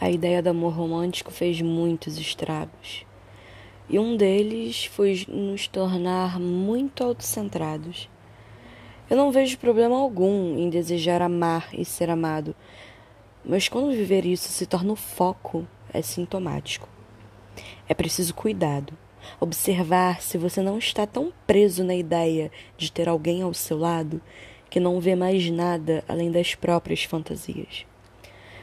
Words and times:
A 0.00 0.08
ideia 0.08 0.42
do 0.42 0.48
amor 0.48 0.72
romântico 0.72 1.30
fez 1.30 1.60
muitos 1.60 2.16
estragos. 2.16 3.04
E 3.86 3.98
um 3.98 4.16
deles 4.16 4.86
foi 4.86 5.26
nos 5.28 5.68
tornar 5.68 6.40
muito 6.40 7.04
autocentrados. 7.04 8.08
Eu 9.10 9.16
não 9.18 9.30
vejo 9.30 9.58
problema 9.58 9.94
algum 9.98 10.56
em 10.56 10.70
desejar 10.70 11.20
amar 11.20 11.68
e 11.74 11.84
ser 11.84 12.08
amado, 12.08 12.56
mas 13.44 13.68
quando 13.68 13.90
viver 13.90 14.24
isso 14.24 14.48
se 14.48 14.64
torna 14.64 14.94
o 14.94 14.96
foco, 14.96 15.68
é 15.92 16.00
sintomático. 16.00 16.88
É 17.86 17.92
preciso 17.92 18.32
cuidado, 18.32 18.96
observar 19.38 20.22
se 20.22 20.38
você 20.38 20.62
não 20.62 20.78
está 20.78 21.06
tão 21.06 21.30
preso 21.46 21.84
na 21.84 21.94
ideia 21.94 22.50
de 22.78 22.90
ter 22.90 23.06
alguém 23.06 23.42
ao 23.42 23.52
seu 23.52 23.76
lado 23.76 24.18
que 24.70 24.80
não 24.80 24.98
vê 24.98 25.14
mais 25.14 25.50
nada 25.50 26.02
além 26.08 26.30
das 26.30 26.54
próprias 26.54 27.04
fantasias. 27.04 27.84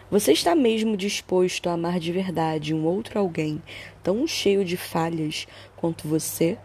Você 0.09 0.31
está 0.31 0.55
mesmo 0.55 0.95
disposto 0.95 1.67
a 1.67 1.73
amar 1.73 1.99
de 1.99 2.13
verdade 2.13 2.73
um 2.73 2.85
outro 2.85 3.19
alguém 3.19 3.61
tão 4.01 4.25
cheio 4.25 4.63
de 4.63 4.77
falhas 4.77 5.45
quanto 5.75 6.07
você? 6.07 6.57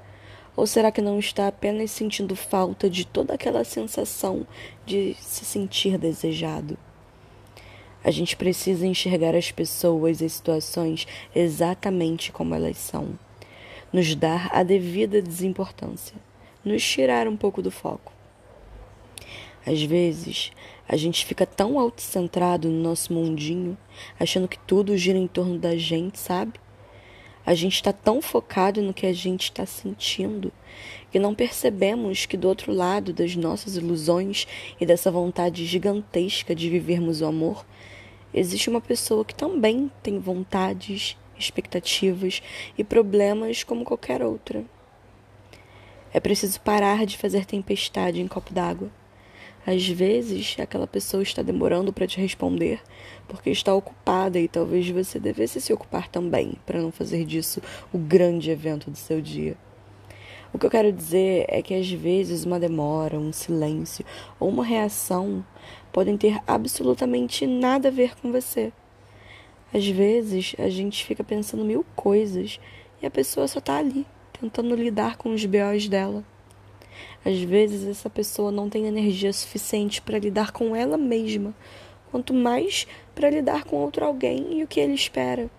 Ou 0.54 0.64
será 0.64 0.92
que 0.92 1.02
não 1.02 1.18
está 1.18 1.48
apenas 1.48 1.90
sentindo 1.90 2.36
falta 2.36 2.88
de 2.88 3.04
toda 3.04 3.34
aquela 3.34 3.64
sensação 3.64 4.46
de 4.86 5.14
se 5.14 5.44
sentir 5.44 5.98
desejado? 5.98 6.78
A 8.04 8.12
gente 8.12 8.36
precisa 8.36 8.86
enxergar 8.86 9.34
as 9.34 9.50
pessoas 9.50 10.20
e 10.20 10.28
situações 10.28 11.08
exatamente 11.34 12.30
como 12.30 12.54
elas 12.54 12.78
são, 12.78 13.18
nos 13.92 14.14
dar 14.14 14.50
a 14.52 14.62
devida 14.62 15.20
desimportância, 15.20 16.14
nos 16.64 16.80
tirar 16.84 17.26
um 17.26 17.36
pouco 17.36 17.60
do 17.60 17.72
foco. 17.72 18.12
Às 19.66 19.82
vezes, 19.82 20.50
a 20.88 20.96
gente 20.96 21.24
fica 21.24 21.46
tão 21.46 21.78
autocentrado 21.78 22.68
no 22.68 22.82
nosso 22.82 23.12
mundinho, 23.12 23.76
achando 24.18 24.48
que 24.48 24.58
tudo 24.58 24.96
gira 24.96 25.18
em 25.18 25.26
torno 25.28 25.58
da 25.58 25.76
gente, 25.76 26.18
sabe? 26.18 26.60
A 27.44 27.54
gente 27.54 27.74
está 27.74 27.92
tão 27.92 28.22
focado 28.22 28.80
no 28.80 28.94
que 28.94 29.06
a 29.06 29.12
gente 29.12 29.44
está 29.44 29.66
sentindo 29.66 30.52
que 31.12 31.18
não 31.18 31.34
percebemos 31.34 32.24
que 32.24 32.38
do 32.38 32.48
outro 32.48 32.72
lado 32.72 33.12
das 33.12 33.36
nossas 33.36 33.76
ilusões 33.76 34.46
e 34.80 34.86
dessa 34.86 35.10
vontade 35.10 35.66
gigantesca 35.66 36.54
de 36.54 36.70
vivermos 36.70 37.20
o 37.20 37.26
amor, 37.26 37.66
existe 38.32 38.70
uma 38.70 38.80
pessoa 38.80 39.22
que 39.22 39.34
também 39.34 39.90
tem 40.02 40.18
vontades, 40.18 41.16
expectativas 41.38 42.42
e 42.78 42.82
problemas 42.82 43.62
como 43.62 43.84
qualquer 43.84 44.22
outra. 44.22 44.64
É 46.14 46.20
preciso 46.20 46.60
parar 46.60 47.04
de 47.04 47.18
fazer 47.18 47.44
tempestade 47.44 48.20
em 48.20 48.28
copo 48.28 48.52
d'água. 48.52 48.90
Às 49.64 49.86
vezes, 49.86 50.56
aquela 50.58 50.88
pessoa 50.88 51.22
está 51.22 51.40
demorando 51.40 51.92
para 51.92 52.06
te 52.06 52.20
responder 52.20 52.80
porque 53.28 53.50
está 53.50 53.72
ocupada 53.72 54.38
e 54.38 54.48
talvez 54.48 54.88
você 54.90 55.20
devesse 55.20 55.60
se 55.60 55.72
ocupar 55.72 56.08
também 56.08 56.54
para 56.66 56.80
não 56.80 56.90
fazer 56.90 57.24
disso 57.24 57.62
o 57.92 57.98
grande 57.98 58.50
evento 58.50 58.90
do 58.90 58.96
seu 58.96 59.20
dia. 59.20 59.56
O 60.52 60.58
que 60.58 60.66
eu 60.66 60.70
quero 60.70 60.92
dizer 60.92 61.46
é 61.48 61.62
que 61.62 61.74
às 61.74 61.90
vezes 61.90 62.44
uma 62.44 62.60
demora, 62.60 63.18
um 63.18 63.32
silêncio 63.32 64.04
ou 64.38 64.48
uma 64.48 64.64
reação 64.64 65.44
podem 65.92 66.16
ter 66.16 66.40
absolutamente 66.46 67.46
nada 67.46 67.88
a 67.88 67.90
ver 67.90 68.14
com 68.16 68.30
você. 68.30 68.72
Às 69.72 69.86
vezes 69.86 70.54
a 70.58 70.68
gente 70.68 71.06
fica 71.06 71.24
pensando 71.24 71.64
mil 71.64 71.86
coisas 71.96 72.60
e 73.00 73.06
a 73.06 73.10
pessoa 73.10 73.48
só 73.48 73.60
está 73.60 73.78
ali, 73.78 74.04
tentando 74.38 74.74
lidar 74.74 75.16
com 75.16 75.32
os 75.32 75.46
BOs 75.46 75.88
dela. 75.88 76.22
Às 77.24 77.38
vezes 77.40 77.86
essa 77.86 78.10
pessoa 78.10 78.50
não 78.50 78.68
tem 78.68 78.86
energia 78.86 79.32
suficiente 79.32 80.02
para 80.02 80.18
lidar 80.18 80.50
com 80.52 80.74
ela 80.74 80.96
mesma, 80.98 81.54
quanto 82.10 82.34
mais 82.34 82.86
para 83.14 83.30
lidar 83.30 83.64
com 83.64 83.76
outro 83.76 84.04
alguém 84.04 84.58
e 84.58 84.64
o 84.64 84.68
que 84.68 84.80
ele 84.80 84.94
espera. 84.94 85.50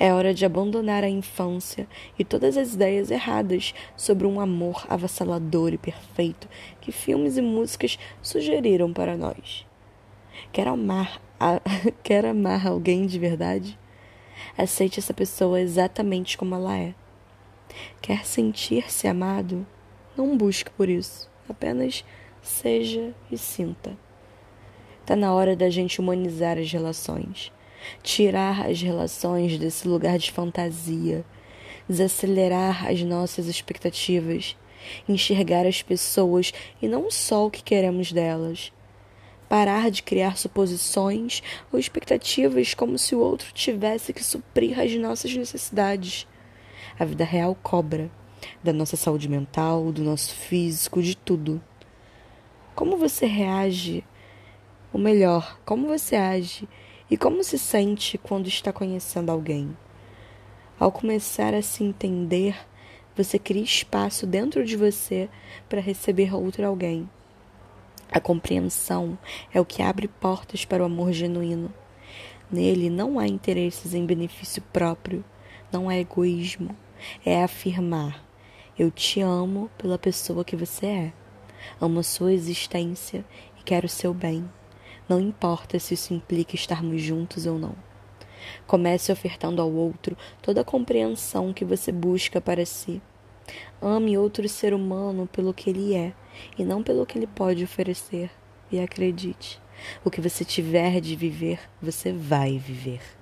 É 0.00 0.14
hora 0.14 0.32
de 0.32 0.46
abandonar 0.46 1.02
a 1.02 1.08
infância 1.08 1.88
e 2.16 2.24
todas 2.24 2.56
as 2.56 2.74
ideias 2.74 3.10
erradas 3.10 3.74
sobre 3.96 4.28
um 4.28 4.40
amor 4.40 4.86
avassalador 4.88 5.72
e 5.72 5.78
perfeito 5.78 6.48
que 6.80 6.92
filmes 6.92 7.36
e 7.36 7.42
músicas 7.42 7.98
sugeriram 8.22 8.92
para 8.92 9.16
nós. 9.16 9.66
Quer 10.52 10.68
amar, 10.68 11.20
a... 11.40 11.60
quer 12.02 12.24
amar 12.24 12.64
alguém 12.64 13.06
de 13.06 13.18
verdade? 13.18 13.76
Aceite 14.56 15.00
essa 15.00 15.12
pessoa 15.12 15.60
exatamente 15.60 16.38
como 16.38 16.54
ela 16.54 16.78
é. 16.78 16.94
Quer 18.00 18.24
sentir-se 18.24 19.08
amado? 19.08 19.66
Não 20.18 20.36
busque 20.36 20.70
por 20.70 20.90
isso. 20.90 21.30
Apenas 21.48 22.04
seja 22.42 23.14
e 23.30 23.38
sinta. 23.38 23.96
Está 25.00 25.16
na 25.16 25.32
hora 25.32 25.56
da 25.56 25.70
gente 25.70 25.98
humanizar 25.98 26.58
as 26.58 26.70
relações 26.70 27.50
tirar 28.02 28.66
as 28.66 28.80
relações 28.80 29.58
desse 29.58 29.86
lugar 29.86 30.18
de 30.18 30.30
fantasia, 30.30 31.24
desacelerar 31.88 32.86
as 32.86 33.02
nossas 33.02 33.46
expectativas, 33.46 34.56
enxergar 35.08 35.66
as 35.66 35.82
pessoas 35.82 36.52
e 36.80 36.88
não 36.88 37.10
só 37.10 37.46
o 37.46 37.50
que 37.50 37.62
queremos 37.62 38.12
delas. 38.12 38.72
Parar 39.48 39.90
de 39.90 40.02
criar 40.02 40.36
suposições 40.36 41.42
ou 41.72 41.78
expectativas 41.78 42.74
como 42.74 42.98
se 42.98 43.14
o 43.14 43.20
outro 43.20 43.50
tivesse 43.54 44.12
que 44.12 44.22
suprir 44.22 44.78
as 44.78 44.94
nossas 44.96 45.34
necessidades. 45.34 46.26
A 46.98 47.04
vida 47.04 47.24
real 47.24 47.56
cobra 47.62 48.10
da 48.62 48.72
nossa 48.72 48.96
saúde 48.96 49.28
mental, 49.28 49.92
do 49.92 50.02
nosso 50.02 50.34
físico, 50.34 51.02
de 51.02 51.16
tudo. 51.16 51.60
Como 52.74 52.96
você 52.96 53.26
reage? 53.26 54.04
Ou 54.92 55.00
melhor, 55.00 55.58
como 55.64 55.86
você 55.86 56.16
age 56.16 56.68
e 57.10 57.16
como 57.16 57.42
se 57.42 57.58
sente 57.58 58.16
quando 58.18 58.46
está 58.46 58.72
conhecendo 58.72 59.30
alguém? 59.30 59.76
Ao 60.78 60.92
começar 60.92 61.54
a 61.54 61.62
se 61.62 61.82
entender, 61.82 62.56
você 63.16 63.38
cria 63.38 63.62
espaço 63.62 64.26
dentro 64.26 64.64
de 64.64 64.76
você 64.76 65.28
para 65.68 65.80
receber 65.80 66.34
outro 66.34 66.64
alguém. 66.64 67.08
A 68.10 68.20
compreensão 68.20 69.18
é 69.52 69.60
o 69.60 69.64
que 69.64 69.82
abre 69.82 70.06
portas 70.06 70.64
para 70.64 70.82
o 70.82 70.86
amor 70.86 71.12
genuíno. 71.12 71.72
Nele 72.50 72.88
não 72.88 73.18
há 73.18 73.26
interesses 73.26 73.92
em 73.92 74.06
benefício 74.06 74.62
próprio, 74.72 75.24
não 75.70 75.88
há 75.88 75.98
egoísmo, 75.98 76.74
é 77.24 77.42
afirmar: 77.42 78.24
eu 78.78 78.92
te 78.92 79.20
amo 79.20 79.68
pela 79.76 79.98
pessoa 79.98 80.44
que 80.44 80.54
você 80.54 80.86
é. 80.86 81.12
Amo 81.80 81.98
a 81.98 82.04
sua 82.04 82.32
existência 82.32 83.24
e 83.58 83.62
quero 83.64 83.86
o 83.86 83.88
seu 83.88 84.14
bem. 84.14 84.48
Não 85.08 85.18
importa 85.18 85.80
se 85.80 85.94
isso 85.94 86.14
implica 86.14 86.54
estarmos 86.54 87.02
juntos 87.02 87.44
ou 87.44 87.58
não. 87.58 87.74
Comece 88.68 89.10
ofertando 89.10 89.60
ao 89.60 89.72
outro 89.72 90.16
toda 90.40 90.60
a 90.60 90.64
compreensão 90.64 91.52
que 91.52 91.64
você 91.64 91.90
busca 91.90 92.40
para 92.40 92.64
si. 92.64 93.02
Ame 93.82 94.16
outro 94.16 94.48
ser 94.48 94.72
humano 94.72 95.26
pelo 95.26 95.52
que 95.52 95.70
ele 95.70 95.96
é 95.96 96.12
e 96.56 96.64
não 96.64 96.80
pelo 96.80 97.04
que 97.04 97.18
ele 97.18 97.26
pode 97.26 97.64
oferecer. 97.64 98.30
E 98.70 98.78
acredite, 98.78 99.60
o 100.04 100.10
que 100.10 100.20
você 100.20 100.44
tiver 100.44 101.00
de 101.00 101.16
viver, 101.16 101.58
você 101.82 102.12
vai 102.12 102.58
viver. 102.58 103.17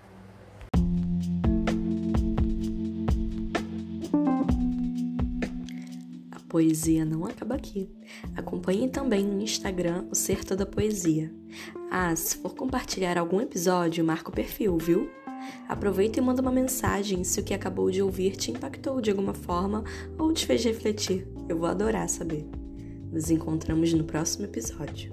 Poesia 6.57 7.05
não 7.05 7.27
acaba 7.27 7.55
aqui. 7.55 7.91
Acompanhe 8.35 8.89
também 8.89 9.23
no 9.27 9.43
Instagram 9.43 10.07
o 10.11 10.15
Ser 10.15 10.43
Toda 10.43 10.65
Poesia. 10.65 11.31
Ah, 11.91 12.17
se 12.17 12.39
for 12.39 12.55
compartilhar 12.55 13.19
algum 13.19 13.43
episódio, 13.43 14.03
marca 14.03 14.31
o 14.31 14.33
perfil, 14.33 14.79
viu? 14.79 15.11
Aproveita 15.69 16.19
e 16.19 16.23
manda 16.23 16.41
uma 16.41 16.51
mensagem 16.51 17.25
se 17.25 17.39
o 17.39 17.45
que 17.45 17.53
acabou 17.53 17.91
de 17.91 18.01
ouvir 18.01 18.37
te 18.37 18.51
impactou 18.51 19.03
de 19.03 19.11
alguma 19.11 19.35
forma 19.35 19.85
ou 20.19 20.33
te 20.33 20.47
fez 20.47 20.65
refletir. 20.65 21.29
Eu 21.47 21.59
vou 21.59 21.69
adorar 21.69 22.09
saber. 22.09 22.49
Nos 23.13 23.31
encontramos 23.31 23.93
no 23.93 24.05
próximo 24.05 24.47
episódio. 24.47 25.13